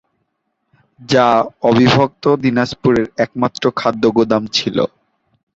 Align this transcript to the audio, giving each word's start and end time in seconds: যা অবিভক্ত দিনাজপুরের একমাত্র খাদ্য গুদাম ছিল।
যা 0.99 1.27
অবিভক্ত 1.63 2.23
দিনাজপুরের 2.43 3.05
একমাত্র 3.17 3.63
খাদ্য 3.79 4.03
গুদাম 4.15 4.43
ছিল। 4.55 4.77